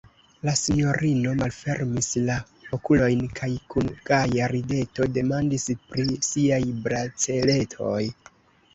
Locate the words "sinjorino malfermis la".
0.59-2.37